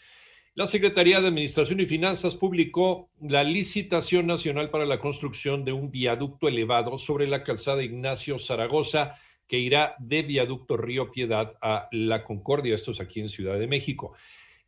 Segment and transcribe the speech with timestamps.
[0.53, 5.89] La Secretaría de Administración y Finanzas publicó la licitación nacional para la construcción de un
[5.89, 12.25] viaducto elevado sobre la calzada Ignacio Zaragoza, que irá de Viaducto Río Piedad a La
[12.25, 14.13] Concordia, esto es aquí en Ciudad de México.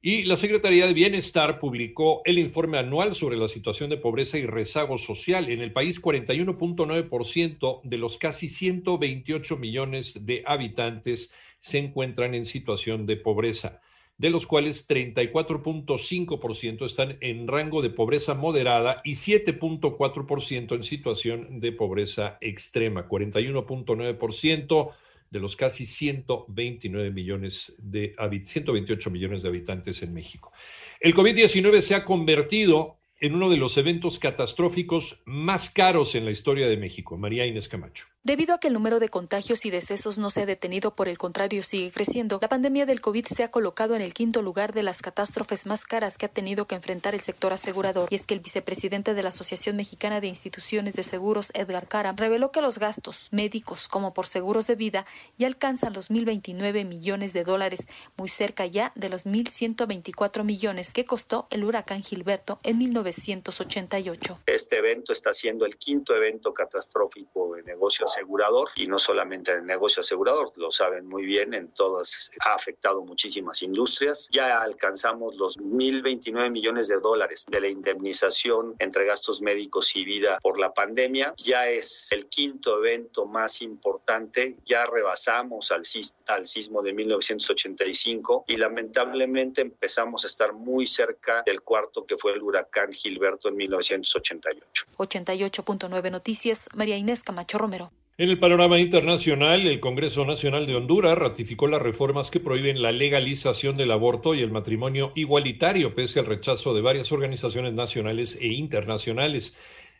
[0.05, 4.45] Y la Secretaría de Bienestar publicó el informe anual sobre la situación de pobreza y
[4.45, 5.49] rezago social.
[5.49, 13.05] En el país, 41.9% de los casi 128 millones de habitantes se encuentran en situación
[13.05, 13.79] de pobreza,
[14.17, 21.71] de los cuales 34.5% están en rango de pobreza moderada y 7.4% en situación de
[21.71, 23.07] pobreza extrema.
[23.07, 24.91] 41.9%
[25.33, 30.53] de los casi 129 millones de 128 millones de habitantes en México.
[30.99, 36.31] El COVID-19 se ha convertido en uno de los eventos catastróficos más caros en la
[36.31, 37.17] historia de México.
[37.17, 38.12] María Inés Camacho.
[38.25, 41.17] Debido a que el número de contagios y decesos no se ha detenido, por el
[41.17, 44.81] contrario sigue creciendo, la pandemia del COVID se ha colocado en el quinto lugar de
[44.81, 48.07] las catástrofes más caras que ha tenido que enfrentar el sector asegurador.
[48.09, 52.13] Y es que el vicepresidente de la Asociación Mexicana de Instituciones de Seguros, Edgar Cara,
[52.13, 55.05] reveló que los gastos médicos como por seguros de vida
[55.37, 61.03] ya alcanzan los 1.029 millones de dólares, muy cerca ya de los 1.124 millones que
[61.03, 64.37] costó el huracán Gilberto en 1988.
[64.45, 69.59] Este evento está siendo el quinto evento catastrófico de negocios asegurador y no solamente en
[69.59, 74.29] el negocio asegurador, lo saben muy bien, en todas ha afectado muchísimas industrias.
[74.31, 80.39] Ya alcanzamos los 1.029 millones de dólares de la indemnización entre gastos médicos y vida
[80.41, 81.33] por la pandemia.
[81.37, 85.83] Ya es el quinto evento más importante, ya rebasamos al,
[86.27, 92.33] al sismo de 1985 y lamentablemente empezamos a estar muy cerca del cuarto que fue
[92.33, 94.85] el huracán Gilberto en 1988.
[94.97, 97.91] 88.9 Noticias, María Inés Camacho Romero.
[98.23, 102.93] En el panorama internacional, el Congreso Nacional de Honduras ratificó las reformas que prohíben la
[102.93, 108.47] legalización del aborto y el matrimonio igualitario, pese al rechazo de varias organizaciones nacionales e
[108.47, 109.57] internacionales.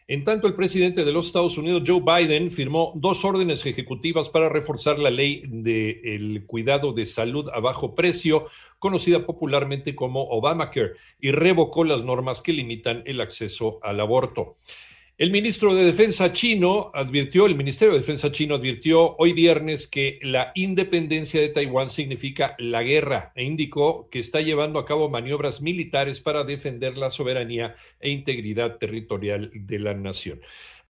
[0.08, 4.48] En tanto, el presidente de los Estados Unidos, Joe Biden, firmó dos órdenes ejecutivas para
[4.48, 8.46] reforzar la ley del cuidado de salud a bajo precio,
[8.80, 14.56] conocida popularmente como Obamacare, y revocó las normas que limitan el acceso al aborto.
[15.16, 20.18] El ministro de Defensa chino advirtió, el Ministerio de Defensa chino advirtió hoy viernes que
[20.24, 25.62] la independencia de Taiwán significa la guerra e indicó que está llevando a cabo maniobras
[25.62, 30.42] militares para defender la soberanía e integridad territorial de la nación.